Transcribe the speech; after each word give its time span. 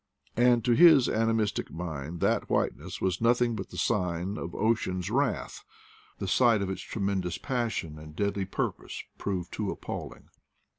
And 0.35 0.65
to 0.65 0.71
his 0.71 1.07
animistic 1.07 1.69
mind 1.69 2.21
that 2.21 2.49
whiteness 2.49 2.99
was 3.01 3.21
nothing 3.21 3.55
but 3.55 3.69
the 3.69 3.77
sign 3.77 4.35
of 4.35 4.55
ocean's 4.55 5.11
wrath— 5.11 5.63
the 6.17 6.27
sight 6.27 6.63
of 6.63 6.71
its 6.71 6.81
tremendous 6.81 7.37
passion 7.37 7.99
and 7.99 8.15
deadly 8.15 8.45
purpose 8.45 9.03
proved 9.19 9.51
too 9.51 9.69
appalling. 9.69 10.29